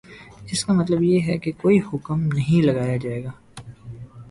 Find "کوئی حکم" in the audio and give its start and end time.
1.61-2.21